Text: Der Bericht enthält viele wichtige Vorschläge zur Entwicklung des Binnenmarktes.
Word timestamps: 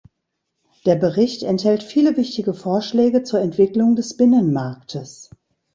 Der 0.87 0.95
Bericht 0.95 1.43
enthält 1.43 1.83
viele 1.83 2.17
wichtige 2.17 2.55
Vorschläge 2.55 3.21
zur 3.21 3.39
Entwicklung 3.39 3.95
des 3.95 4.17
Binnenmarktes. 4.17 5.29